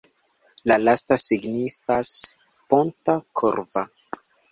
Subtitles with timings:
[0.69, 2.13] La lasta signifas
[2.75, 3.85] ponta-korva.